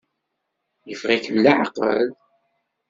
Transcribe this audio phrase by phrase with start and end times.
[0.89, 2.07] Yeffeɣ-ikem leɛqel?